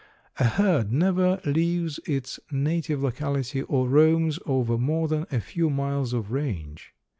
A 0.37 0.45
herd 0.45 0.91
never 0.91 1.39
leaves 1.45 1.99
its 2.07 2.39
native 2.49 3.03
locality 3.03 3.61
or 3.61 3.87
roams 3.87 4.39
over 4.47 4.75
more 4.79 5.07
than 5.07 5.27
a 5.31 5.39
few 5.39 5.69
miles 5.69 6.11
of 6.11 6.31
range. 6.31 6.95